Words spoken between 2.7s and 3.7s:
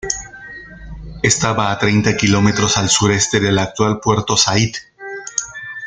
al sureste del